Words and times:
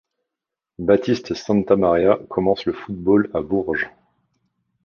Baptiste 0.79 1.35
Santamaria 1.35 2.17
commence 2.27 2.65
le 2.65 2.73
football 2.73 3.29
à 3.35 3.41
Bourges. 3.41 3.87